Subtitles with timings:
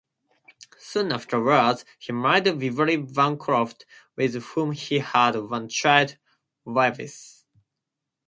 [0.79, 3.85] Soon afterwards, he married Beverly Bancroft,
[4.15, 6.17] with whom he had one child,
[6.65, 7.45] Yves.